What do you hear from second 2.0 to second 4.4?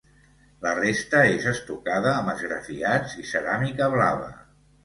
amb esgrafiats i ceràmica blava.